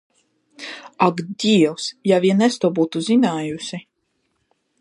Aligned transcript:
Ak, 1.07 1.21
dievs, 1.43 1.85
ja 2.13 2.19
vien 2.25 2.43
es 2.49 2.59
to 2.65 2.75
būtu 2.81 3.05
zinājusi! 3.11 3.85